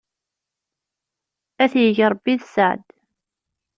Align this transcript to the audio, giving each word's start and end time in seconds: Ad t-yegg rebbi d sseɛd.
Ad 1.63 1.69
t-yegg 1.71 1.99
rebbi 2.11 2.33
d 2.39 2.41
sseɛd. 2.45 2.81